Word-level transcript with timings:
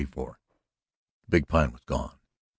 XXXIV 0.01 0.33
The 1.21 1.29
big 1.29 1.47
Pine 1.47 1.71
was 1.71 1.83
gone. 1.83 2.17